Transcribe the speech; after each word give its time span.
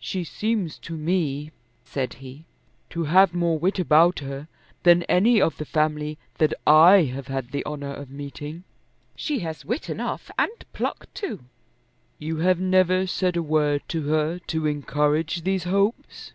"She 0.00 0.24
seems 0.24 0.76
to 0.80 0.96
me," 0.96 1.52
said 1.84 2.14
he, 2.14 2.44
"to 2.90 3.04
have 3.04 3.32
more 3.32 3.60
wit 3.60 3.78
about 3.78 4.18
her 4.18 4.48
than 4.82 5.04
any 5.04 5.40
of 5.40 5.56
the 5.56 5.64
family 5.64 6.18
that 6.38 6.52
I 6.66 7.02
have 7.14 7.28
had 7.28 7.52
the 7.52 7.64
honour 7.64 7.94
of 7.94 8.10
meeting." 8.10 8.64
"She 9.14 9.38
has 9.46 9.64
wit 9.64 9.88
enough, 9.88 10.32
and 10.36 10.50
pluck 10.72 11.06
too." 11.14 11.44
"You 12.18 12.38
have 12.38 12.58
never 12.58 13.06
said 13.06 13.36
a 13.36 13.40
word 13.44 13.82
to 13.86 14.02
her 14.08 14.40
to 14.48 14.66
encourage 14.66 15.42
these 15.42 15.62
hopes." 15.62 16.32